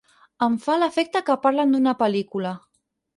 Em 0.45 0.53
fa 0.61 0.77
l'efecte 0.83 1.21
que 1.27 1.35
parlen 1.43 1.75
d'una 1.75 1.93
pel·lícula. 1.99 2.55